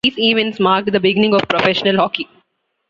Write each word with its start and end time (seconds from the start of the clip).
These 0.03 0.17
events 0.17 0.59
marked 0.59 0.91
the 0.91 0.99
beginning 0.99 1.35
of 1.35 1.47
professional 1.47 1.97
hockey. 1.97 2.27